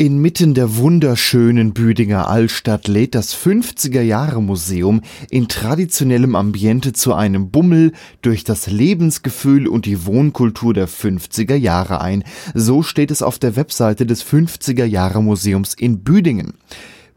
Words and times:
Inmitten 0.00 0.54
der 0.54 0.78
wunderschönen 0.78 1.74
Büdinger 1.74 2.26
Altstadt 2.26 2.88
lädt 2.88 3.14
das 3.14 3.36
50er-Jahre-Museum 3.36 5.02
in 5.28 5.46
traditionellem 5.46 6.36
Ambiente 6.36 6.94
zu 6.94 7.12
einem 7.12 7.50
Bummel 7.50 7.92
durch 8.22 8.42
das 8.42 8.66
Lebensgefühl 8.66 9.68
und 9.68 9.84
die 9.84 10.06
Wohnkultur 10.06 10.72
der 10.72 10.88
50er 10.88 11.54
Jahre 11.54 12.00
ein. 12.00 12.24
So 12.54 12.82
steht 12.82 13.10
es 13.10 13.20
auf 13.20 13.38
der 13.38 13.56
Webseite 13.56 14.06
des 14.06 14.24
50er-Jahre-Museums 14.24 15.74
in 15.74 16.02
Büdingen. 16.02 16.54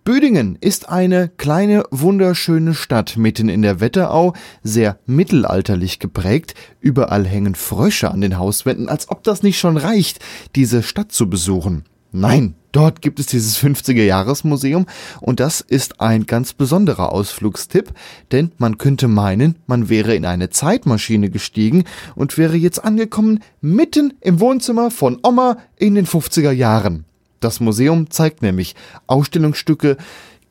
Büdingen 0.04 0.58
ist 0.60 0.90
eine 0.90 1.30
kleine, 1.30 1.86
wunderschöne 1.90 2.74
Stadt 2.74 3.16
mitten 3.16 3.48
in 3.48 3.62
der 3.62 3.80
Wetterau, 3.80 4.34
sehr 4.62 5.00
mittelalterlich 5.06 6.00
geprägt. 6.00 6.54
Überall 6.82 7.26
hängen 7.26 7.56
Frösche 7.56 8.12
an 8.12 8.20
den 8.20 8.38
Hauswänden, 8.38 8.90
als 8.90 9.08
ob 9.08 9.24
das 9.24 9.42
nicht 9.42 9.58
schon 9.58 9.78
reicht, 9.78 10.20
diese 10.58 10.84
Stadt 10.84 11.14
zu 11.14 11.30
besuchen. 11.30 11.86
Nein, 12.16 12.54
dort 12.72 13.02
gibt 13.02 13.20
es 13.20 13.26
dieses 13.26 13.58
50er-Jahres-Museum 13.58 14.86
und 15.20 15.40
das 15.40 15.62
ist 15.62 16.00
ein 16.00 16.28
ganz 16.28 16.54
besonderer 16.54 17.12
Ausflugstipp, 17.12 17.92
denn 18.32 18.52
man 18.60 18.78
könnte 18.78 19.08
meinen, 19.08 19.56
man 19.66 19.90
wäre 19.90 20.14
in 20.14 20.24
eine 20.24 20.52
Zeitmaschine 20.52 21.32
gestiegen 21.32 21.86
und 22.14 22.38
wäre 22.38 22.56
jetzt 22.56 22.84
angekommen 22.84 23.40
mitten 23.62 24.14
im 24.22 24.40
Wohnzimmer 24.40 24.92
von 24.92 25.18
Oma 25.24 25.58
in 25.76 25.96
den 25.96 26.06
50er 26.06 26.52
Jahren. 26.52 27.06
Das 27.40 27.60
Museum 27.60 28.12
zeigt 28.12 28.44
nämlich 28.44 28.76
Ausstellungsstücke, 29.08 29.98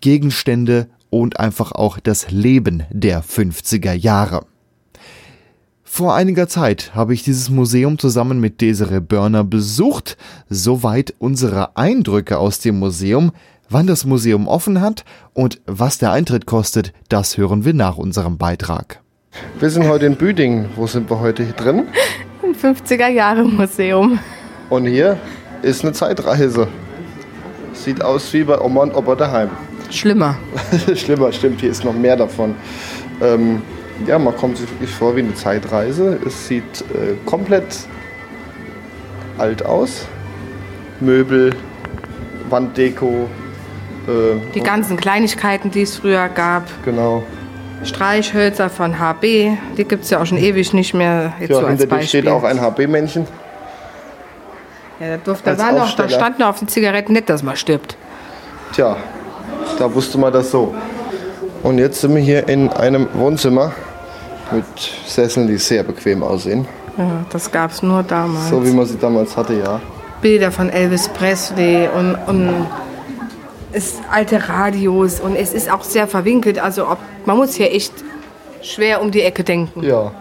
Gegenstände 0.01 0.89
und 1.11 1.39
einfach 1.39 1.71
auch 1.71 2.01
das 2.01 2.33
Leben 2.33 2.83
der 2.91 3.23
50er 3.23 3.93
Jahre. 3.93 4.47
Vor 5.95 6.15
einiger 6.15 6.49
Zeit 6.49 6.93
habe 6.95 7.13
ich 7.13 7.23
dieses 7.23 7.51
Museum 7.51 7.99
zusammen 7.99 8.41
mit 8.41 8.63
Desiree 8.63 9.01
Börner 9.01 9.45
besucht. 9.45 10.17
Soweit 10.49 11.13
unsere 11.19 11.77
Eindrücke 11.77 12.39
aus 12.39 12.61
dem 12.61 12.79
Museum. 12.79 13.33
Wann 13.69 13.87
das 13.87 14.07
Museum 14.07 14.49
offen 14.49 14.81
hat 14.81 15.05
und 15.35 15.61
was 15.67 15.99
der 15.99 16.11
Eintritt 16.11 16.47
kostet, 16.47 16.95
das 17.11 17.37
hören 17.37 17.67
wir 17.67 17.75
nach 17.75 17.99
unserem 17.99 18.39
Beitrag. 18.39 19.01
Wir 19.61 19.69
sind 19.69 19.87
heute 19.87 20.07
in 20.07 20.17
Büdingen. 20.17 20.71
Wo 20.77 20.87
sind 20.87 21.11
wir 21.11 21.21
heute 21.21 21.45
drin? 21.45 21.83
Im 22.43 22.55
50er-Jahre-Museum. 22.55 24.19
Und 24.71 24.87
hier 24.87 25.19
ist 25.61 25.85
eine 25.85 25.93
Zeitreise. 25.93 26.69
Sieht 27.75 28.03
aus 28.03 28.33
wie 28.33 28.45
bei 28.45 28.59
Oma 28.59 28.85
und 28.85 28.95
Opa 28.95 29.15
daheim. 29.15 29.51
Schlimmer. 29.91 30.39
Schlimmer, 30.95 31.31
stimmt. 31.33 31.61
Hier 31.61 31.71
ist 31.71 31.85
noch 31.85 31.93
mehr 31.93 32.17
davon. 32.17 32.55
Ähm, 33.21 33.61
ja, 34.07 34.19
man 34.19 34.37
kommt 34.37 34.57
sich 34.59 34.69
wirklich 34.71 34.91
vor 34.91 35.17
wie 35.17 35.21
eine 35.21 35.35
Zeitreise. 35.35 36.19
Es 36.27 36.49
sieht 36.49 36.83
äh, 36.95 37.15
komplett 37.27 37.87
alt 39.39 39.65
aus. 39.65 40.07
Möbel, 41.01 41.55
Wanddeko. 42.49 43.29
Äh, 44.07 44.41
Die 44.55 44.61
ganzen 44.61 44.97
Kleinigkeiten, 44.97 45.71
die 45.71 45.83
es 45.83 45.97
früher 45.97 46.29
gab. 46.29 46.65
Genau. 46.85 47.23
Streichhölzer 47.85 48.71
von 48.71 49.01
HB, 49.01 49.23
die 49.77 49.85
gibt 49.85 50.05
es 50.05 50.11
ja 50.11 50.21
auch 50.21 50.27
schon 50.27 50.39
ewig 50.39 50.73
nicht 50.73 50.95
mehr. 50.95 51.33
Jetzt 51.41 51.51
Ja, 51.51 51.61
so 51.61 51.69
hinter 51.69 51.87
dir 51.87 52.03
steht 52.03 52.29
auch 52.29 52.45
ein 52.45 52.61
HB-Männchen. 52.61 53.27
Ja, 55.01 55.09
da, 55.09 55.17
durfte, 55.17 55.57
da, 55.57 55.73
noch, 55.73 55.93
da 55.97 56.09
stand 56.09 56.39
noch 56.39 56.47
auf 56.49 56.61
den 56.61 56.69
Zigaretten 56.69 57.13
nicht, 57.13 57.29
dass 57.29 57.43
man 57.43 57.57
stirbt. 57.57 57.97
Tja, 58.73 58.97
da 59.79 59.93
wusste 59.93 60.17
man 60.19 60.33
das 60.33 60.53
so. 60.53 60.73
Und 61.65 61.79
jetzt 61.79 62.01
sind 62.01 62.15
wir 62.15 62.23
hier 62.23 62.49
in 62.49 62.69
einem 62.69 63.09
Wohnzimmer 63.15 63.73
mit 64.53 64.65
Sesseln, 65.07 65.47
die 65.47 65.57
sehr 65.57 65.83
bequem 65.83 66.23
aussehen. 66.23 66.67
Ja, 66.97 67.25
das 67.31 67.51
gab 67.51 67.71
es 67.71 67.83
nur 67.83 68.03
damals. 68.03 68.51
So 68.51 68.65
wie 68.65 68.71
man 68.71 68.87
sie 68.87 68.99
damals 68.99 69.37
hatte, 69.37 69.55
ja. 69.55 69.81
Bilder 70.21 70.53
von 70.53 70.69
Elvis 70.69 71.09
Presley 71.09 71.89
und, 71.89 72.15
und 72.27 72.67
es 73.73 73.97
alte 74.11 74.49
Radios 74.49 75.21
und 75.21 75.35
es 75.37 75.53
ist 75.53 75.71
auch 75.71 75.83
sehr 75.83 76.07
verwinkelt. 76.07 76.59
Also 76.59 76.89
ob, 76.89 76.99
man 77.25 77.37
muss 77.37 77.55
hier 77.55 77.73
echt 77.73 77.93
schwer 78.61 79.03
um 79.03 79.11
die 79.11 79.23
Ecke 79.23 79.43
denken. 79.43 79.83
Ja. 79.83 80.13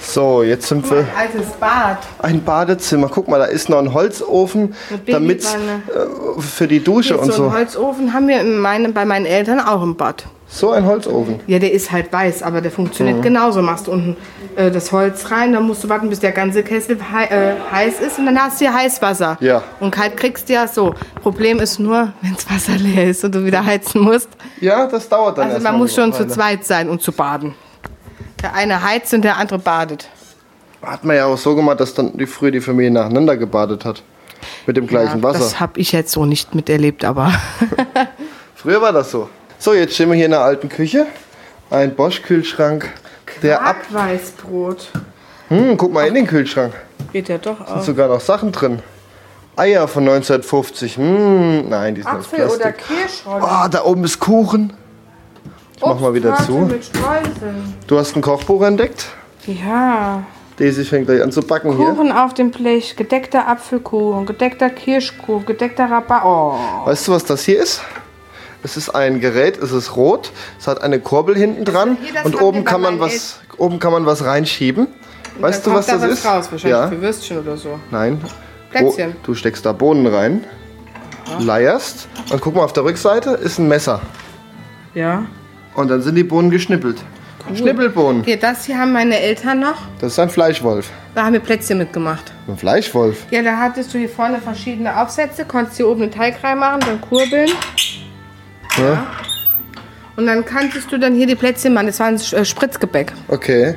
So, 0.00 0.42
jetzt 0.42 0.66
sind 0.66 0.88
wir 0.90 1.06
Altes 1.16 1.48
Bad. 1.58 1.98
ein 2.18 2.42
Badezimmer. 2.42 3.08
Guck 3.08 3.28
mal, 3.28 3.38
da 3.38 3.44
ist 3.44 3.68
noch 3.68 3.78
ein 3.78 3.94
Holzofen, 3.94 4.74
damit 5.06 5.44
äh, 5.44 6.40
für 6.40 6.66
die 6.66 6.82
Dusche 6.82 7.16
und 7.16 7.26
so 7.26 7.32
so. 7.32 7.42
einen 7.44 7.54
Holzofen 7.54 8.12
haben 8.12 8.28
wir 8.28 8.40
in 8.40 8.58
meine, 8.58 8.90
bei 8.90 9.04
meinen 9.04 9.26
Eltern 9.26 9.60
auch 9.60 9.82
im 9.82 9.96
Bad. 9.96 10.24
So 10.54 10.70
ein 10.70 10.84
Holzofen. 10.84 11.40
Ja, 11.46 11.58
der 11.58 11.72
ist 11.72 11.90
halt 11.92 12.12
weiß, 12.12 12.42
aber 12.42 12.60
der 12.60 12.70
funktioniert 12.70 13.16
Mhm. 13.18 13.22
genauso. 13.22 13.62
Machst 13.62 13.86
du 13.86 13.92
unten 13.92 14.16
äh, 14.54 14.70
das 14.70 14.92
Holz 14.92 15.30
rein, 15.30 15.54
dann 15.54 15.62
musst 15.66 15.82
du 15.82 15.88
warten, 15.88 16.10
bis 16.10 16.20
der 16.20 16.32
ganze 16.32 16.62
Kessel 16.62 16.98
hei 17.10 17.24
äh, 17.24 17.54
heiß 17.72 18.00
ist 18.00 18.18
und 18.18 18.26
dann 18.26 18.38
hast 18.38 18.60
du 18.60 18.66
hier 18.66 18.74
Heißwasser. 18.74 19.38
Ja. 19.40 19.62
Und 19.80 19.92
kalt 19.92 20.14
kriegst 20.18 20.50
du 20.50 20.52
ja 20.52 20.68
so. 20.68 20.94
Problem 21.22 21.58
ist 21.58 21.78
nur, 21.78 22.12
wenn 22.20 22.34
das 22.34 22.50
Wasser 22.50 22.72
leer 22.78 23.08
ist 23.08 23.24
und 23.24 23.34
du 23.34 23.46
wieder 23.46 23.64
heizen 23.64 24.02
musst. 24.02 24.28
Ja, 24.60 24.86
das 24.86 25.08
dauert 25.08 25.38
dann 25.38 25.50
Also 25.50 25.62
man 25.62 25.78
muss 25.78 25.94
schon 25.94 26.12
zu 26.12 26.26
zweit 26.28 26.66
sein, 26.66 26.90
um 26.90 27.00
zu 27.00 27.12
baden. 27.12 27.54
Der 28.42 28.54
eine 28.54 28.82
heizt 28.82 29.14
und 29.14 29.22
der 29.22 29.38
andere 29.38 29.58
badet. 29.58 30.10
Hat 30.82 31.02
man 31.02 31.16
ja 31.16 31.24
auch 31.26 31.38
so 31.38 31.54
gemacht, 31.56 31.80
dass 31.80 31.94
dann 31.94 32.14
die 32.18 32.26
früher 32.26 32.50
die 32.50 32.60
Familie 32.60 32.90
nacheinander 32.90 33.38
gebadet 33.38 33.86
hat. 33.86 34.02
Mit 34.66 34.76
dem 34.76 34.86
gleichen 34.86 35.18
Ja, 35.18 35.22
Wasser. 35.22 35.38
Das 35.38 35.60
habe 35.60 35.80
ich 35.80 35.92
jetzt 35.92 36.12
so 36.12 36.26
nicht 36.26 36.54
miterlebt, 36.54 37.04
aber 37.06 37.32
Früher 38.54 38.82
war 38.82 38.92
das 38.92 39.10
so. 39.10 39.28
So, 39.62 39.74
jetzt 39.74 39.94
stehen 39.94 40.08
wir 40.08 40.16
hier 40.16 40.24
in 40.24 40.32
der 40.32 40.40
alten 40.40 40.68
Küche. 40.68 41.06
Ein 41.70 41.94
Bosch-Kühlschrank, 41.94 42.92
der 43.44 43.62
ab. 43.62 43.76
Weißbrot. 43.90 44.90
Hm, 45.50 45.76
guck 45.76 45.92
mal 45.92 46.04
in 46.08 46.14
den 46.14 46.26
Kühlschrank. 46.26 46.74
Geht 47.12 47.28
ja 47.28 47.38
doch 47.38 47.58
Sind 47.58 47.76
auch. 47.76 47.82
sogar 47.84 48.08
noch 48.08 48.20
Sachen 48.20 48.50
drin. 48.50 48.80
Eier 49.54 49.86
von 49.86 50.02
1950. 50.02 50.96
Hm, 50.96 51.68
nein, 51.68 51.94
die 51.94 52.02
sind 52.02 52.10
aus 52.10 52.24
Apfel 52.24 52.46
oder 52.46 52.72
Plastik. 52.72 52.86
Kirschrolle. 52.88 53.44
Oh, 53.44 53.68
da 53.70 53.84
oben 53.84 54.02
ist 54.02 54.18
Kuchen. 54.18 54.72
Ich 55.76 55.82
mach 55.82 56.00
mal 56.00 56.12
wieder 56.12 56.36
zu. 56.38 56.54
Mit 56.54 56.84
Streuseln. 56.84 57.74
Du 57.86 57.96
hast 57.96 58.16
ein 58.16 58.20
Kochbuch 58.20 58.62
entdeckt. 58.64 59.10
Ja. 59.46 60.24
Daisy 60.56 60.84
fängt 60.84 61.06
gleich 61.06 61.22
an 61.22 61.30
zu 61.30 61.40
backen 61.40 61.76
hier. 61.76 61.86
Kuchen 61.86 62.10
auf 62.10 62.34
dem 62.34 62.50
Blech, 62.50 62.96
gedeckter 62.96 63.46
Apfelkuchen, 63.46 64.26
gedeckter 64.26 64.70
Kirschkuchen, 64.70 65.46
gedeckter 65.46 65.88
Rabatt. 65.88 66.24
Oh. 66.24 66.56
Weißt 66.84 67.06
du, 67.06 67.12
was 67.12 67.24
das 67.24 67.44
hier 67.44 67.62
ist? 67.62 67.80
Es 68.64 68.76
ist 68.76 68.90
ein 68.90 69.20
Gerät, 69.20 69.58
es 69.58 69.72
ist 69.72 69.96
rot, 69.96 70.30
es 70.58 70.66
hat 70.68 70.82
eine 70.82 71.00
Kurbel 71.00 71.36
hinten 71.36 71.64
dran 71.64 71.96
und 72.24 72.40
oben 72.40 72.64
kann 72.64 72.80
man 72.80 73.00
was 73.00 73.40
oben 73.58 73.78
kann 73.78 73.92
man 73.92 74.06
was 74.06 74.24
reinschieben. 74.24 74.86
Weißt 75.40 75.66
du, 75.66 75.72
was 75.72 75.86
kommt 75.88 76.02
das 76.02 76.08
da 76.08 76.14
ist? 76.14 76.26
Raus, 76.26 76.52
wahrscheinlich 76.52 76.78
ja. 76.78 76.88
für 76.88 77.00
Würstchen 77.00 77.38
oder 77.40 77.56
so. 77.56 77.78
Nein. 77.90 78.20
Plätzchen. 78.70 79.12
Bo- 79.12 79.18
du 79.24 79.34
steckst 79.34 79.66
da 79.66 79.72
Bohnen 79.72 80.06
rein, 80.06 80.44
leierst 81.40 82.08
und 82.30 82.40
guck 82.40 82.54
mal 82.54 82.62
auf 82.64 82.72
der 82.72 82.84
Rückseite 82.84 83.30
ist 83.30 83.58
ein 83.58 83.68
Messer 83.68 84.00
Ja. 84.94 85.24
und 85.74 85.88
dann 85.90 86.02
sind 86.02 86.14
die 86.14 86.24
Bohnen 86.24 86.50
geschnippelt. 86.50 87.02
Schnippelbohnen. 87.56 88.22
Hier, 88.22 88.38
das 88.38 88.66
hier 88.66 88.78
haben 88.78 88.92
meine 88.92 89.18
Eltern 89.18 89.58
noch. 89.58 89.74
Das 90.00 90.12
ist 90.12 90.18
ein 90.20 90.30
Fleischwolf. 90.30 90.88
Da 91.16 91.24
haben 91.24 91.32
wir 91.32 91.40
Plätzchen 91.40 91.76
mitgemacht. 91.78 92.32
Ein 92.46 92.56
Fleischwolf. 92.56 93.24
Ja, 93.30 93.42
da 93.42 93.56
hattest 93.58 93.92
du 93.92 93.98
hier 93.98 94.08
vorne 94.08 94.40
verschiedene 94.40 95.00
Aufsätze, 95.02 95.44
konntest 95.44 95.76
hier 95.78 95.88
oben 95.88 96.02
einen 96.02 96.12
Teig 96.12 96.42
reinmachen, 96.44 96.80
dann 96.80 97.00
kurbeln. 97.00 97.50
Ja. 98.78 99.06
Und 100.16 100.26
dann 100.26 100.44
kanntest 100.44 100.92
du 100.92 100.98
dann 100.98 101.14
hier 101.14 101.26
die 101.26 101.34
Plätzchen 101.34 101.72
machen. 101.74 101.86
Das 101.86 102.00
war 102.00 102.06
ein 102.06 102.16
äh, 102.16 102.44
Spritzgebäck. 102.44 103.12
Okay. 103.28 103.74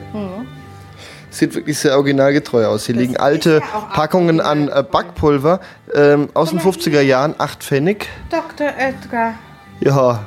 Sieht 1.29 1.55
wirklich 1.55 1.77
sehr 1.77 1.95
originalgetreu 1.95 2.65
aus. 2.65 2.85
Hier 2.85 2.95
liegen 2.95 3.17
alte 3.17 3.61
ja 3.61 3.79
Packungen 3.93 4.39
an 4.39 4.69
äh, 4.69 4.83
Backpulver 4.83 5.59
ähm, 5.93 6.29
aus 6.33 6.51
den 6.51 6.59
50er 6.59 7.01
Jahren, 7.01 7.35
8 7.37 7.63
Pfennig. 7.63 8.07
Dr. 8.29 8.67
Edgar. 8.77 9.33
Ja, 9.81 10.25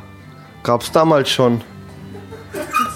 gab's 0.62 0.92
damals 0.92 1.30
schon. 1.30 1.62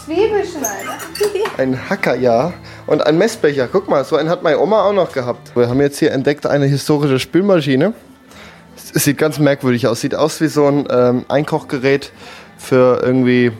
Zwiebelschneider. 0.04 0.98
Ein 1.58 1.78
Hacker, 1.88 2.16
ja. 2.16 2.52
Und 2.86 3.06
ein 3.06 3.16
Messbecher. 3.16 3.68
Guck 3.70 3.88
mal, 3.88 4.04
so 4.04 4.16
einen 4.16 4.28
hat 4.28 4.42
meine 4.42 4.58
Oma 4.58 4.82
auch 4.82 4.92
noch 4.92 5.12
gehabt. 5.12 5.54
Wir 5.54 5.68
haben 5.68 5.80
jetzt 5.80 5.98
hier 5.98 6.10
entdeckt 6.10 6.46
eine 6.46 6.66
historische 6.66 7.18
Spülmaschine. 7.18 7.94
Es 8.94 9.04
sieht 9.04 9.16
ganz 9.16 9.38
merkwürdig 9.38 9.86
aus. 9.86 10.00
Sieht 10.02 10.14
aus 10.14 10.40
wie 10.40 10.48
so 10.48 10.66
ein 10.66 10.86
ähm, 10.90 11.24
Einkochgerät 11.28 12.12
für 12.58 13.00
irgendwie 13.02 13.52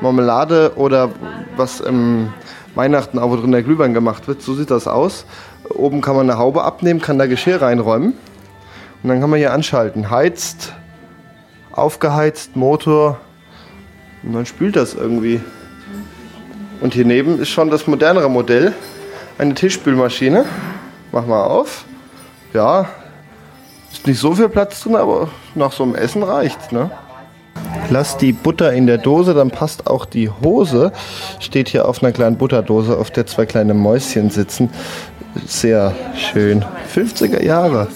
Marmelade 0.00 0.72
oder 0.76 1.10
was 1.56 1.80
im 1.80 2.32
Weihnachten 2.74 3.18
auch 3.18 3.30
wo 3.30 3.36
drin 3.36 3.52
der 3.52 3.62
Glühwein 3.62 3.94
gemacht 3.94 4.28
wird. 4.28 4.42
So 4.42 4.54
sieht 4.54 4.70
das 4.70 4.86
aus. 4.86 5.24
Oben 5.70 6.02
kann 6.02 6.16
man 6.16 6.28
eine 6.28 6.38
Haube 6.38 6.64
abnehmen, 6.64 7.00
kann 7.00 7.18
da 7.18 7.26
Geschirr 7.26 7.62
reinräumen. 7.62 8.12
Und 9.02 9.08
dann 9.08 9.20
kann 9.20 9.30
man 9.30 9.38
hier 9.38 9.52
anschalten. 9.52 10.10
Heizt, 10.10 10.74
aufgeheizt, 11.72 12.54
Motor. 12.54 13.20
Und 14.22 14.34
dann 14.34 14.46
spült 14.46 14.76
das 14.76 14.94
irgendwie. 14.94 15.40
Und 16.80 16.94
hier 16.94 17.06
neben 17.06 17.40
ist 17.40 17.48
schon 17.48 17.70
das 17.70 17.86
modernere 17.86 18.28
Modell. 18.28 18.74
Eine 19.38 19.54
Tischspülmaschine. 19.54 20.44
Mach 21.10 21.26
mal 21.26 21.44
auf. 21.44 21.84
Ja, 22.52 22.88
ist 23.92 24.06
nicht 24.06 24.18
so 24.18 24.34
viel 24.34 24.48
Platz 24.48 24.82
drin, 24.82 24.96
aber 24.96 25.28
nach 25.54 25.72
so 25.72 25.82
einem 25.84 25.94
Essen 25.94 26.22
reicht. 26.22 26.72
Ne? 26.72 26.90
Lass 27.90 28.16
die 28.16 28.32
Butter 28.32 28.72
in 28.72 28.86
der 28.86 28.98
Dose, 28.98 29.34
dann 29.34 29.50
passt 29.50 29.86
auch 29.86 30.04
die 30.04 30.30
Hose. 30.30 30.92
Steht 31.40 31.68
hier 31.68 31.88
auf 31.88 32.02
einer 32.02 32.12
kleinen 32.12 32.36
Butterdose, 32.36 32.96
auf 32.96 33.10
der 33.10 33.26
zwei 33.26 33.46
kleine 33.46 33.74
Mäuschen 33.74 34.30
sitzen. 34.30 34.70
Sehr 35.46 35.94
schön. 36.14 36.64
50er 36.94 37.42
Jahre. 37.42 37.88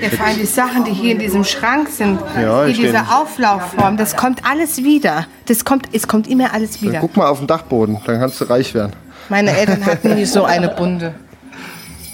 Ja, 0.00 0.08
vor 0.10 0.26
allem 0.26 0.38
die 0.38 0.46
Sachen, 0.46 0.84
die 0.84 0.92
hier 0.92 1.12
in 1.12 1.18
diesem 1.18 1.42
Schrank 1.42 1.88
sind, 1.88 2.20
Ja, 2.40 2.64
hier 2.66 2.74
diese 2.74 3.00
Auflaufform, 3.00 3.96
das 3.96 4.16
kommt 4.16 4.42
alles 4.48 4.78
wieder. 4.78 5.26
Das 5.46 5.64
kommt, 5.64 5.88
es 5.92 6.06
kommt 6.06 6.28
immer 6.28 6.54
alles 6.54 6.82
wieder. 6.82 7.00
Guck 7.00 7.16
mal 7.16 7.28
auf 7.28 7.38
den 7.38 7.48
Dachboden, 7.48 7.98
dann 8.06 8.20
kannst 8.20 8.40
du 8.40 8.44
reich 8.44 8.74
werden. 8.74 8.92
Meine 9.28 9.56
Eltern 9.56 9.84
hatten 9.86 10.14
nie 10.14 10.24
so 10.24 10.44
eine 10.44 10.68
Bunde. 10.68 11.14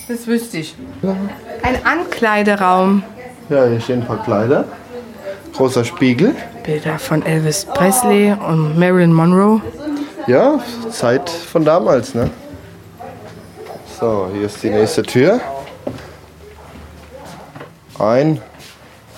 Das 0.09 0.27
wüsste 0.27 0.59
ich. 0.59 0.75
Ein 1.63 1.85
Ankleideraum. 1.85 3.03
Ja, 3.51 3.65
hier 3.65 3.81
stehen 3.81 4.03
ein 4.03 4.07
paar 4.07 4.23
Kleider. 4.23 4.65
Großer 5.57 5.85
Spiegel. 5.85 6.37
Bilder 6.63 7.01
von 7.01 7.27
Elvis 7.27 7.65
Presley 7.65 8.33
und 8.33 8.79
Marilyn 8.79 9.13
Monroe. 9.13 9.61
Ja, 10.29 10.61
Zeit 10.89 11.29
von 11.29 11.65
damals, 11.65 12.15
ne? 12.15 12.31
So, 13.99 14.29
hier 14.33 14.47
ist 14.47 14.63
die 14.63 14.71
nächste 14.71 15.03
Tür. 15.03 15.41
Ein 17.99 18.41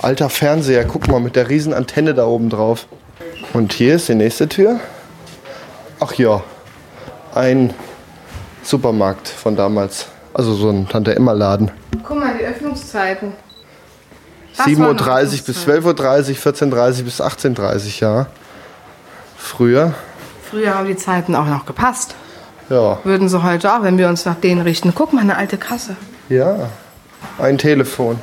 alter 0.01 0.31
Fernseher, 0.31 0.87
guck 0.87 1.09
mal, 1.09 1.21
mit 1.21 1.37
der 1.37 1.51
riesen 1.51 1.75
Antenne 1.75 2.15
da 2.15 2.25
oben 2.25 2.49
drauf. 2.49 2.87
Und 3.53 3.75
hier 3.75 3.97
ist 3.97 4.09
die 4.09 4.15
nächste 4.15 4.49
Tür. 4.49 4.81
Ach 6.01 6.15
ja, 6.15 6.43
ein 7.35 7.75
Supermarkt 8.63 9.29
von 9.29 9.57
damals. 9.57 10.07
Also 10.33 10.55
so 10.55 10.71
ein 10.71 10.89
Tante-Emma-Laden. 10.89 11.71
Guck 12.03 12.19
mal, 12.19 12.35
die 12.39 12.47
Öffnungszeiten. 12.47 13.35
Das 14.57 14.67
7.30 14.67 14.79
waren 14.79 14.97
Uhr 14.97 14.97
bis 15.47 15.67
12.30 15.67 15.87
Uhr, 15.87 16.53
14.30 16.53 16.99
Uhr 16.99 17.05
bis 17.05 17.21
18.30 17.21 17.59
Uhr, 17.87 17.93
ja. 18.01 18.27
Früher, 19.39 19.95
Früher 20.51 20.75
haben 20.75 20.87
die 20.87 20.97
Zeiten 20.97 21.35
auch 21.35 21.47
noch 21.47 21.65
gepasst. 21.67 22.15
ja. 22.69 22.99
Würden 23.05 23.29
sie 23.29 23.43
heute 23.43 23.73
auch, 23.75 23.83
wenn 23.83 23.99
wir 23.99 24.09
uns 24.09 24.25
nach 24.25 24.37
denen 24.37 24.61
richten. 24.63 24.95
Guck 24.95 25.13
mal, 25.13 25.21
eine 25.23 25.37
alte 25.37 25.57
Kasse. 25.57 25.97
Ja, 26.29 26.69
ein 27.39 27.59
Telefon. 27.59 28.21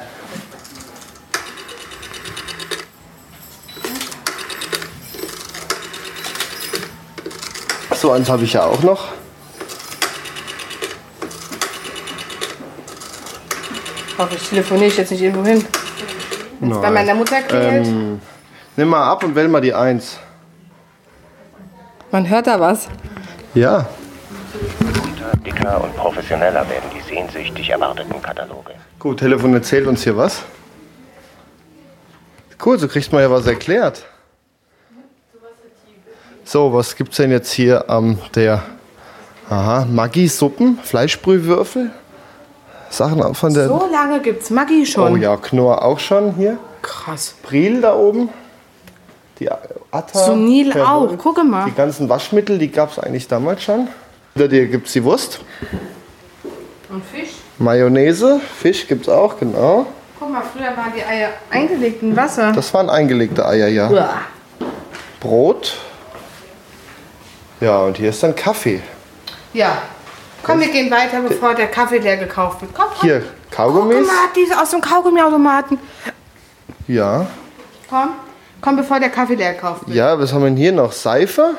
So 7.95 8.11
eins 8.11 8.29
habe 8.29 8.43
ich 8.45 8.53
ja 8.53 8.63
auch 8.63 8.81
noch. 8.81 9.09
Hoffe, 14.17 14.35
ich 14.35 14.49
telefoniere 14.49 14.87
ich 14.87 14.97
jetzt 14.97 15.11
nicht 15.11 15.21
irgendwo 15.21 15.45
hin. 15.45 15.65
Wenn's 16.59 16.81
bei 16.81 16.91
meiner 16.91 17.15
Mutter 17.15 17.41
klingelt. 17.41 17.87
Ähm, 17.87 18.21
nimm 18.75 18.89
mal 18.89 19.11
ab 19.11 19.23
und 19.23 19.35
wähl 19.35 19.47
mal 19.47 19.61
die 19.61 19.73
Eins. 19.73 20.19
Man 22.11 22.27
hört 22.29 22.47
da 22.47 22.59
was. 22.59 22.87
Ja, 23.53 23.87
Bunter, 24.93 25.31
dicker 25.45 25.83
und 25.83 25.95
professioneller 25.95 26.67
werden 26.69 26.89
die 26.95 27.01
sehnsüchtig 27.01 27.69
erwarteten 27.69 28.21
Kataloge. 28.21 28.73
gut, 28.97 29.19
Telefon 29.19 29.53
erzählt 29.53 29.87
uns 29.87 30.03
hier 30.03 30.17
was. 30.17 30.43
Cool, 32.63 32.77
so 32.77 32.87
kriegt 32.87 33.11
man 33.11 33.21
ja 33.21 33.31
was 33.31 33.47
erklärt. 33.47 34.05
So, 36.43 36.73
was 36.73 36.95
gibt's 36.95 37.17
denn 37.17 37.31
jetzt 37.31 37.51
hier 37.51 37.89
am 37.89 38.19
der 38.35 38.63
Aha, 39.49 39.85
Maggi-Suppen, 39.85 40.79
Fleischbrühwürfel? 40.83 41.91
Sachen 42.89 43.35
von 43.35 43.53
der. 43.53 43.67
So 43.67 43.87
lange 43.91 44.19
gibt's 44.21 44.49
Maggi 44.49 44.85
schon. 44.85 45.13
Oh 45.13 45.15
ja, 45.15 45.37
Knorr 45.37 45.83
auch 45.83 45.99
schon 45.99 46.35
hier. 46.35 46.57
Krass. 46.81 47.35
Briel 47.43 47.81
da 47.81 47.95
oben. 47.95 48.29
Die 49.39 49.49
Atta. 49.49 50.19
Sunil 50.19 50.73
auch. 50.81 51.17
Gucke 51.17 51.43
mal. 51.43 51.65
Die 51.65 51.75
ganzen 51.75 52.09
Waschmittel, 52.09 52.57
die 52.57 52.69
gab 52.71 52.91
es 52.91 52.99
eigentlich 52.99 53.27
damals 53.27 53.63
schon. 53.63 53.87
Hinter 54.33 54.47
dir 54.47 54.67
gibt 54.67 54.87
es 54.87 54.93
die 54.93 55.03
Wurst. 55.03 55.39
Und 56.89 57.03
Fisch? 57.05 57.29
Mayonnaise, 57.57 58.39
Fisch 58.39 58.87
gibt 58.87 59.03
es 59.03 59.09
auch, 59.09 59.39
genau. 59.39 59.85
Guck 60.19 60.31
mal, 60.31 60.41
früher 60.41 60.75
waren 60.75 60.91
die 60.95 61.03
Eier 61.03 61.29
eingelegt 61.49 62.01
in 62.01 62.15
Wasser. 62.15 62.51
Das 62.53 62.73
waren 62.73 62.89
eingelegte 62.89 63.45
Eier, 63.45 63.67
ja. 63.67 63.89
Uah. 63.89 64.21
Brot. 65.19 65.75
Ja, 67.59 67.83
und 67.83 67.97
hier 67.97 68.09
ist 68.09 68.23
dann 68.23 68.35
Kaffee. 68.35 68.81
Ja. 69.53 69.81
Komm, 70.43 70.59
wir 70.59 70.69
gehen 70.69 70.89
weiter, 70.89 71.21
bevor 71.21 71.53
der 71.53 71.67
Kaffee 71.67 71.99
leer 71.99 72.17
gekauft 72.17 72.61
wird. 72.61 72.73
Komm, 72.73 72.87
komm. 72.97 73.01
Hier, 73.01 73.23
Kaugummis. 73.51 74.07
Guck 74.07 74.33
diese 74.35 74.59
aus 74.59 74.71
dem 74.71 74.81
Kaugummiautomaten. 74.81 75.77
Ja. 76.87 77.27
Komm. 77.89 78.09
Komm, 78.61 78.75
bevor 78.77 78.99
der 78.99 79.09
Kaffee 79.09 79.35
leer 79.35 79.53
gekauft 79.53 79.87
wird. 79.87 79.95
Ja, 79.95 80.19
was 80.19 80.33
haben 80.33 80.41
wir 80.41 80.49
denn 80.49 80.57
hier 80.57 80.71
noch? 80.71 80.91
Seife. 80.91 81.55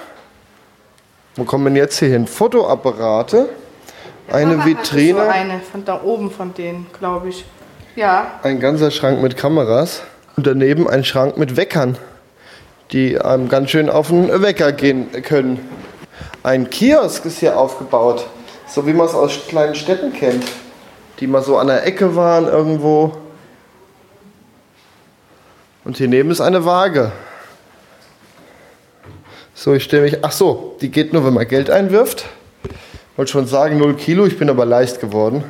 Wo 1.36 1.44
kommen 1.44 1.64
wir 1.64 1.70
denn 1.70 1.76
jetzt 1.76 1.98
hier 1.98 2.08
hin? 2.08 2.26
Fotoapparate. 2.26 3.48
Eine 4.30 4.58
hatte 4.58 4.68
Vitrine. 4.68 5.24
So 5.24 5.30
eine 5.30 5.60
von 5.60 5.84
da 5.84 6.00
oben 6.02 6.30
von 6.30 6.54
denen, 6.54 6.86
glaube 6.98 7.28
ich. 7.28 7.44
Ja. 7.96 8.38
Ein 8.42 8.60
ganzer 8.60 8.90
Schrank 8.90 9.22
mit 9.22 9.36
Kameras. 9.36 10.02
Und 10.36 10.46
daneben 10.46 10.88
ein 10.88 11.04
Schrank 11.04 11.36
mit 11.36 11.56
Weckern, 11.56 11.98
die 12.92 13.20
einem 13.20 13.48
ganz 13.48 13.70
schön 13.70 13.90
auf 13.90 14.08
den 14.08 14.42
Wecker 14.42 14.72
gehen 14.72 15.10
können. 15.22 15.68
Ein 16.42 16.70
Kiosk 16.70 17.26
ist 17.26 17.40
hier 17.40 17.58
aufgebaut, 17.58 18.26
so 18.70 18.86
wie 18.86 18.92
man 18.92 19.06
es 19.06 19.14
aus 19.14 19.32
kleinen 19.48 19.74
Städten 19.74 20.12
kennt, 20.12 20.44
die 21.18 21.26
mal 21.26 21.42
so 21.42 21.58
an 21.58 21.66
der 21.66 21.86
Ecke 21.86 22.14
waren 22.16 22.46
irgendwo. 22.46 23.12
Und 25.84 25.96
hier 25.96 26.08
neben 26.08 26.30
ist 26.30 26.40
eine 26.40 26.64
Waage. 26.64 27.12
So, 29.54 29.74
ich 29.74 29.84
stelle 29.84 30.02
mich. 30.02 30.18
Ach 30.22 30.32
so, 30.32 30.76
die 30.80 30.90
geht 30.90 31.12
nur, 31.12 31.24
wenn 31.24 31.34
man 31.34 31.46
Geld 31.46 31.68
einwirft. 31.68 32.26
Wollte 33.16 33.32
schon 33.32 33.46
sagen 33.46 33.78
0 33.78 33.94
Kilo, 33.94 34.24
ich 34.24 34.38
bin 34.38 34.48
aber 34.48 34.64
leicht 34.64 35.00
geworden. 35.00 35.44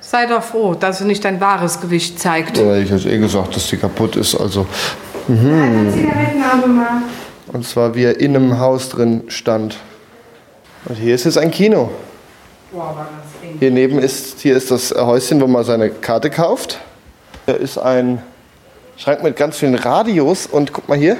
Sei 0.00 0.26
doch 0.26 0.42
froh, 0.42 0.74
dass 0.74 0.98
sie 0.98 1.04
nicht 1.04 1.24
dein 1.24 1.40
wahres 1.40 1.80
Gewicht 1.80 2.18
zeigt. 2.18 2.58
Oder 2.58 2.78
ich 2.78 2.90
habe 2.90 3.02
eh 3.02 3.18
gesagt, 3.18 3.54
dass 3.54 3.68
die 3.68 3.76
kaputt 3.76 4.16
ist. 4.16 4.34
Also 4.34 4.66
mal. 6.66 7.02
Und 7.52 7.66
zwar 7.66 7.94
wie 7.94 8.04
er 8.04 8.18
in 8.18 8.34
einem 8.34 8.58
Haus 8.58 8.88
drin 8.88 9.24
stand. 9.28 9.76
Und 10.86 10.96
hier 10.96 11.14
ist 11.14 11.24
jetzt 11.24 11.38
ein 11.38 11.50
Kino. 11.50 11.90
Hier 13.60 13.70
neben 13.70 13.98
ist, 13.98 14.40
hier 14.40 14.56
ist 14.56 14.70
das 14.70 14.92
Häuschen, 14.92 15.40
wo 15.40 15.46
man 15.46 15.64
seine 15.64 15.90
Karte 15.90 16.30
kauft. 16.30 16.78
Hier 17.46 17.56
ist 17.56 17.78
ein 17.78 18.22
Schrank 18.96 19.22
mit 19.22 19.36
ganz 19.36 19.58
vielen 19.58 19.74
Radios 19.74 20.46
und 20.46 20.72
guck 20.72 20.88
mal 20.88 20.98
hier. 20.98 21.16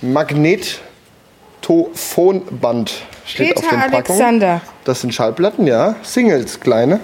Magnetophonband 0.00 2.92
steht 3.24 3.56
auf 3.56 3.62
Peter 3.62 3.82
den 3.82 3.90
Packungen. 3.90 4.22
Alexander. 4.22 4.60
Das 4.84 5.00
sind 5.00 5.12
Schallplatten, 5.12 5.66
ja. 5.66 5.96
Singles, 6.02 6.60
kleine. 6.60 7.00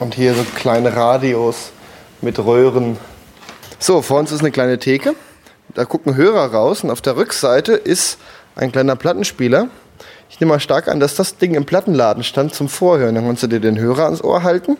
Und 0.00 0.14
hier 0.14 0.34
so 0.34 0.44
kleine 0.56 0.96
Radios 0.96 1.70
mit 2.20 2.38
Röhren. 2.38 2.98
So, 3.78 4.02
vor 4.02 4.18
uns 4.18 4.32
ist 4.32 4.40
eine 4.40 4.50
kleine 4.50 4.78
Theke. 4.78 5.14
Da 5.74 5.84
gucken 5.84 6.16
Hörer 6.16 6.52
raus 6.52 6.82
und 6.82 6.90
auf 6.90 7.00
der 7.00 7.16
Rückseite 7.16 7.74
ist 7.74 8.18
ein 8.56 8.72
kleiner 8.72 8.96
Plattenspieler. 8.96 9.68
Ich 10.34 10.40
nehme 10.40 10.54
mal 10.54 10.58
stark 10.58 10.88
an, 10.88 10.98
dass 10.98 11.14
das 11.14 11.36
Ding 11.36 11.54
im 11.54 11.64
Plattenladen 11.64 12.24
stand 12.24 12.56
zum 12.56 12.68
Vorhören. 12.68 13.14
Dann 13.14 13.24
kannst 13.24 13.44
du 13.44 13.46
dir 13.46 13.60
den 13.60 13.78
Hörer 13.78 14.06
ans 14.06 14.20
Ohr 14.20 14.42
halten 14.42 14.76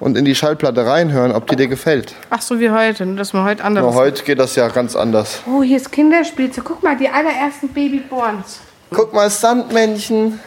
und 0.00 0.18
in 0.18 0.24
die 0.24 0.34
Schallplatte 0.34 0.84
reinhören, 0.84 1.30
ob 1.30 1.46
die 1.46 1.54
dir 1.54 1.68
gefällt. 1.68 2.16
Ach 2.30 2.42
so 2.42 2.58
wie 2.58 2.68
heute, 2.68 3.06
nur 3.06 3.14
dass 3.14 3.32
man 3.32 3.44
heute 3.44 3.62
Aber 3.62 3.78
anderes. 3.78 3.94
heute 3.94 4.24
geht 4.24 4.40
das 4.40 4.56
ja 4.56 4.66
ganz 4.66 4.96
anders. 4.96 5.42
Oh, 5.46 5.62
hier 5.62 5.76
ist 5.76 5.92
Kinderspielzeug. 5.92 6.64
Guck 6.64 6.82
mal, 6.82 6.96
die 6.96 7.08
allerersten 7.08 7.68
Babyborns. 7.68 8.58
Guck 8.92 9.14
mal, 9.14 9.30
Sandmännchen. 9.30 10.40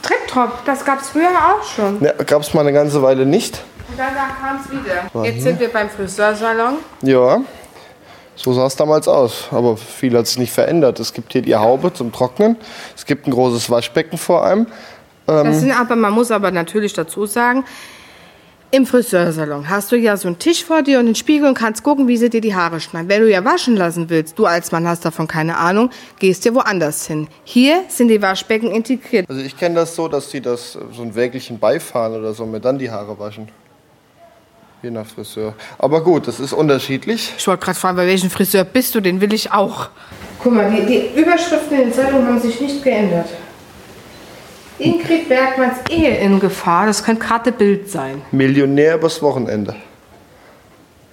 Trip-Top, 0.00 0.64
das 0.64 0.86
gab's 0.86 1.10
früher 1.10 1.28
auch 1.28 1.62
schon. 1.62 2.02
Ja, 2.02 2.12
Gab 2.24 2.40
es 2.40 2.54
mal 2.54 2.62
eine 2.62 2.72
ganze 2.72 3.02
Weile 3.02 3.26
nicht. 3.26 3.62
Und 3.90 3.98
dann 3.98 4.14
kam 4.40 4.58
es 4.58 4.70
wieder. 4.72 5.26
Jetzt 5.30 5.42
sind 5.42 5.60
wir 5.60 5.68
beim 5.68 5.90
Friseursalon. 5.90 6.76
Ja, 7.02 7.42
so 8.34 8.52
sah 8.52 8.66
es 8.66 8.76
damals 8.76 9.08
aus. 9.08 9.48
Aber 9.50 9.76
viel 9.76 10.16
hat 10.16 10.26
sich 10.26 10.38
nicht 10.38 10.52
verändert. 10.52 11.00
Es 11.00 11.12
gibt 11.12 11.32
hier 11.32 11.42
die 11.42 11.54
Haube 11.56 11.92
zum 11.92 12.12
Trocknen. 12.12 12.56
Es 12.96 13.06
gibt 13.06 13.26
ein 13.26 13.30
großes 13.30 13.70
Waschbecken 13.70 14.18
vor 14.18 14.44
einem. 14.44 14.66
Das 15.26 15.60
sind 15.60 15.70
aber, 15.70 15.94
man 15.94 16.12
muss 16.12 16.30
aber 16.30 16.50
natürlich 16.50 16.92
dazu 16.92 17.26
sagen, 17.26 17.64
Im 18.74 18.86
Friseursalon 18.86 19.68
hast 19.68 19.92
du 19.92 19.96
ja 19.96 20.16
so 20.16 20.28
einen 20.28 20.38
Tisch 20.38 20.64
vor 20.64 20.80
dir 20.80 20.98
und 20.98 21.04
einen 21.04 21.14
Spiegel 21.14 21.46
und 21.46 21.52
kannst 21.52 21.82
gucken, 21.82 22.08
wie 22.08 22.16
sie 22.16 22.30
dir 22.30 22.40
die 22.40 22.54
Haare 22.54 22.80
schneiden. 22.80 23.10
Wenn 23.10 23.20
du 23.20 23.30
ja 23.30 23.44
waschen 23.44 23.76
lassen 23.76 24.08
willst, 24.08 24.38
du 24.38 24.46
als 24.46 24.72
Mann 24.72 24.88
hast 24.88 25.04
davon 25.04 25.28
keine 25.28 25.58
Ahnung, 25.58 25.90
gehst 26.18 26.46
dir 26.46 26.54
woanders 26.54 27.06
hin. 27.06 27.28
Hier 27.44 27.82
sind 27.88 28.08
die 28.08 28.22
Waschbecken 28.22 28.70
integriert. 28.70 29.28
Also 29.28 29.42
ich 29.42 29.58
kenne 29.58 29.74
das 29.74 29.94
so, 29.94 30.08
dass 30.08 30.30
sie 30.30 30.40
das 30.40 30.78
so 30.90 31.02
ein 31.02 31.14
Wägelchen 31.14 31.58
beifahren 31.58 32.14
oder 32.14 32.32
so, 32.32 32.46
mir 32.46 32.60
dann 32.60 32.78
die 32.78 32.90
Haare 32.90 33.18
waschen. 33.18 33.50
Je 34.82 34.90
nach 34.90 35.06
Friseur. 35.06 35.54
Aber 35.78 36.02
gut, 36.02 36.26
das 36.26 36.40
ist 36.40 36.52
unterschiedlich. 36.52 37.32
Ich 37.38 37.46
wollte 37.46 37.64
gerade 37.64 37.78
fragen, 37.78 37.96
bei 37.96 38.06
welchem 38.06 38.30
Friseur 38.30 38.64
bist 38.64 38.94
du? 38.96 39.00
Den 39.00 39.20
will 39.20 39.32
ich 39.32 39.52
auch. 39.52 39.90
Guck 40.42 40.54
mal, 40.54 40.68
die, 40.70 40.84
die 40.84 41.20
Überschriften 41.20 41.78
in 41.78 41.84
den 41.84 41.92
Zeitungen 41.92 42.26
haben 42.26 42.40
sich 42.40 42.60
nicht 42.60 42.82
geändert. 42.82 43.28
Ingrid 44.80 45.28
Bergmanns 45.28 45.78
Ehe 45.88 46.16
in 46.18 46.40
Gefahr, 46.40 46.86
das 46.86 47.04
könnte 47.04 47.24
gerade 47.24 47.52
Bild 47.52 47.88
sein. 47.88 48.22
Millionär 48.32 48.96
übers 48.96 49.22
Wochenende. 49.22 49.76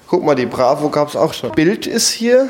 Guck 0.07 0.23
mal, 0.25 0.33
die 0.33 0.47
Bravo 0.47 0.89
gab 0.89 1.09
es 1.09 1.15
auch 1.15 1.33
schon. 1.33 1.51
Bild 1.51 1.85
ist 1.85 2.09
hier. 2.09 2.49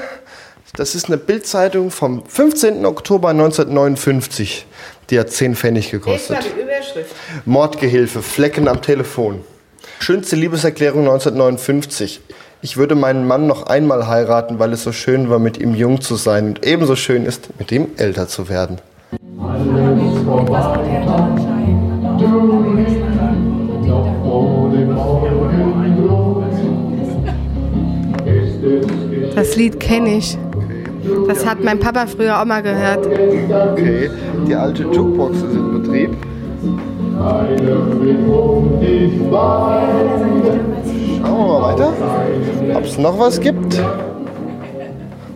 Das 0.78 0.96
ist 0.96 1.08
eine 1.08 1.18
Bildzeitung 1.18 1.92
vom 1.92 2.24
15. 2.26 2.86
Oktober 2.86 3.30
1959. 3.30 4.66
Die 5.10 5.20
hat 5.20 5.32
10 5.32 5.56
Pfennig 5.56 5.92
gekostet. 5.92 6.38
Mal 6.38 6.44
die 6.44 6.62
Überschrift. 6.62 7.16
Mordgehilfe, 7.44 8.22
Flecken 8.22 8.70
am 8.70 8.82
Telefon. 8.82 9.44
Schönste 10.02 10.38
Liebeserklärung 10.38 11.02
1959. 11.02 12.22
Ich 12.62 12.78
würde 12.78 12.96
meinen 12.96 13.28
Mann 13.28 13.48
noch 13.48 13.68
einmal 13.68 14.08
heiraten, 14.08 14.58
weil 14.58 14.72
es 14.72 14.84
so 14.84 14.94
schön 14.94 15.30
war, 15.30 15.40
mit 15.40 15.60
ihm 15.60 15.76
jung 15.76 16.00
zu 16.00 16.16
sein 16.16 16.48
und 16.48 16.66
ebenso 16.66 16.96
schön 16.96 17.26
ist, 17.26 17.50
mit 17.60 17.70
ihm 17.74 17.90
älter 17.98 18.28
zu 18.30 18.48
werden. 18.48 18.78
Das 29.36 29.56
Lied 29.58 29.80
kenne 29.82 30.18
ich. 30.18 30.38
Das 31.28 31.46
hat 31.46 31.62
mein 31.62 31.80
Papa 31.80 32.08
früher 32.08 32.42
auch 32.42 32.46
mal 32.46 32.64
gehört. 32.64 33.06
Okay, 33.06 34.10
die 34.48 34.56
alte 34.56 34.84
Jukebox 34.84 35.38
ist 35.38 35.54
in 35.54 35.82
Betrieb. 35.82 36.12
Schauen 37.20 37.60
wir 41.22 41.48
mal 41.48 41.62
weiter, 41.62 41.94
ob 42.76 42.84
es 42.86 42.98
noch 42.98 43.20
was 43.20 43.42
gibt. 43.42 43.78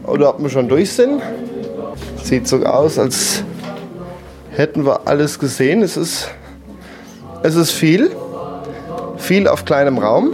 Oder 0.05 0.29
ob 0.29 0.41
wir 0.41 0.49
schon 0.49 0.69
durch 0.69 0.93
sind. 0.93 1.21
Sieht 2.23 2.47
so 2.47 2.63
aus, 2.63 2.97
als 2.97 3.43
hätten 4.51 4.85
wir 4.85 5.01
alles 5.09 5.39
gesehen. 5.39 5.81
Es 5.81 5.97
ist, 5.97 6.31
es 7.41 7.55
ist 7.55 7.71
viel. 7.71 8.11
Viel 9.17 9.49
auf 9.49 9.65
kleinem 9.65 9.97
Raum. 9.97 10.31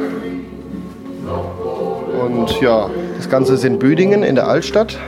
Und 2.27 2.61
ja, 2.61 2.91
das 3.17 3.27
Ganze 3.27 3.55
ist 3.55 3.65
in 3.65 3.79
Büdingen 3.79 4.21
in 4.21 4.35
der 4.35 4.47
Altstadt. 4.47 4.99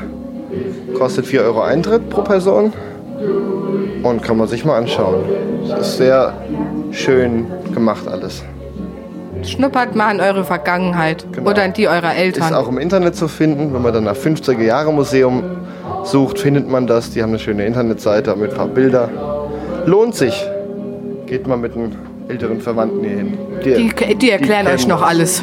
Kostet 0.97 1.27
4 1.27 1.43
Euro 1.43 1.61
Eintritt 1.61 2.09
pro 2.09 2.23
Person. 2.23 2.73
Und 4.03 4.23
kann 4.23 4.37
man 4.37 4.47
sich 4.47 4.65
mal 4.65 4.77
anschauen. 4.77 5.23
Es 5.63 5.87
ist 5.87 5.97
sehr 5.97 6.33
schön 6.91 7.45
gemacht 7.73 8.07
alles. 8.07 8.43
Schnuppert 9.43 9.95
mal 9.95 10.13
in 10.13 10.21
eure 10.21 10.43
Vergangenheit 10.43 11.25
Genau. 11.31 11.49
oder 11.49 11.65
in 11.65 11.73
die 11.73 11.87
eurer 11.87 12.13
Ist 12.13 12.19
Eltern. 12.19 12.53
auch 12.53 12.67
im 12.67 12.77
Internet 12.77 13.15
zu 13.15 13.27
finden. 13.27 13.73
Wenn 13.73 13.81
man 13.81 13.93
dann 13.93 14.03
nach 14.03 14.15
50er 14.15 14.61
Jahre 14.61 14.91
Museum 14.93 15.43
sucht, 16.03 16.39
findet 16.39 16.69
man 16.69 16.85
das. 16.87 17.11
Die 17.11 17.21
haben 17.23 17.29
eine 17.29 17.39
schöne 17.39 17.65
Internetseite 17.65 18.35
mit 18.35 18.51
ein 18.51 18.57
paar 18.57 18.67
Bilder. 18.67 19.09
Lohnt 19.85 20.15
sich. 20.15 20.45
Geht 21.25 21.47
mal 21.47 21.57
mit 21.57 21.75
einem 21.75 21.91
älteren 22.27 22.61
Verwandten 22.61 22.99
hier 23.03 23.17
hin. 23.17 23.37
Die, 23.63 24.15
die 24.15 24.31
erklären 24.31 24.65
kennen 24.65 24.75
euch 24.75 24.87
noch 24.87 25.01
alles. 25.01 25.41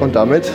Und 0.00 0.14
damit, 0.16 0.50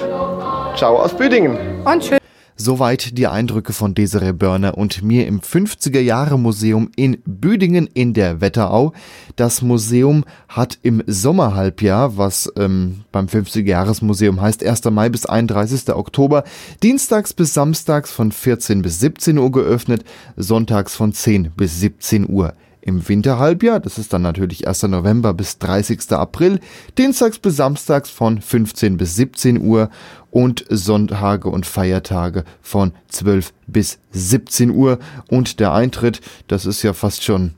ciao 0.75 0.97
aus 0.97 1.13
Büdingen. 1.13 1.57
Und 1.85 2.03
schön. 2.03 2.20
Soweit 2.63 3.17
die 3.17 3.25
Eindrücke 3.25 3.73
von 3.73 3.95
Desiree 3.95 4.33
Börner 4.33 4.77
und 4.77 5.01
mir 5.01 5.25
im 5.25 5.39
50er-Jahre-Museum 5.39 6.91
in 6.95 7.17
Büdingen 7.25 7.87
in 7.87 8.13
der 8.13 8.39
Wetterau. 8.39 8.93
Das 9.35 9.63
Museum 9.63 10.25
hat 10.47 10.77
im 10.83 11.01
Sommerhalbjahr, 11.07 12.17
was 12.17 12.53
ähm, 12.57 12.99
beim 13.11 13.25
50er-Jahres-Museum 13.25 14.39
heißt, 14.39 14.63
1. 14.63 14.83
Mai 14.91 15.09
bis 15.09 15.25
31. 15.25 15.89
Oktober, 15.89 16.43
dienstags 16.83 17.33
bis 17.33 17.55
samstags 17.55 18.11
von 18.11 18.31
14 18.31 18.83
bis 18.83 18.99
17 18.99 19.39
Uhr 19.39 19.51
geöffnet, 19.51 20.03
sonntags 20.37 20.95
von 20.95 21.13
10 21.13 21.53
bis 21.57 21.79
17 21.79 22.29
Uhr. 22.29 22.53
Im 22.83 23.07
Winterhalbjahr, 23.07 23.79
das 23.79 23.99
ist 23.99 24.11
dann 24.11 24.23
natürlich 24.23 24.67
1. 24.67 24.83
November 24.83 25.35
bis 25.35 25.59
30. 25.59 26.11
April, 26.13 26.59
dienstags 26.97 27.37
bis 27.37 27.55
samstags 27.55 28.09
von 28.09 28.41
15 28.41 28.97
bis 28.97 29.15
17 29.15 29.61
Uhr 29.61 29.91
und 30.31 30.65
Sonntage 30.67 31.47
und 31.47 31.67
Feiertage 31.67 32.43
von 32.61 32.93
12 33.09 33.53
bis 33.67 33.99
17 34.11 34.71
Uhr. 34.71 34.97
Und 35.29 35.59
der 35.59 35.73
Eintritt, 35.73 36.21
das 36.47 36.65
ist 36.65 36.81
ja 36.81 36.93
fast 36.93 37.23
schon 37.23 37.53